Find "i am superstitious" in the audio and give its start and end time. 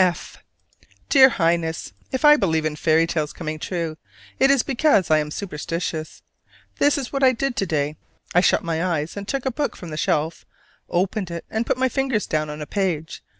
5.11-6.23